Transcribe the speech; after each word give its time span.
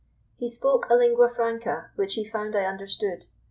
He 0.35 0.49
spoke 0.49 0.87
a 0.89 0.95
lingua 0.95 1.29
franca, 1.29 1.91
which 1.95 2.15
he 2.15 2.25
found 2.25 2.55
I 2.55 2.65
understood. 2.65 3.27